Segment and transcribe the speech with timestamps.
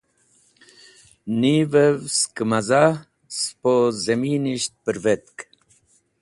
[1.39, 2.83] nivev skẽ maza
[3.39, 3.73] spo
[4.03, 5.37] zẽmanisht pẽrvetk.